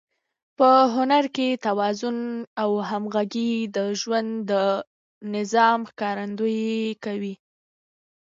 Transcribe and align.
په 0.57 0.69
هنر 0.95 1.23
کې 1.35 1.49
توازن 1.65 2.17
او 2.61 2.71
همغږي 2.89 3.51
د 3.75 3.77
ژوند 3.99 4.31
د 4.49 4.51
نظم 5.33 5.79
ښکارندويي 5.89 6.79
کوي. 7.03 7.33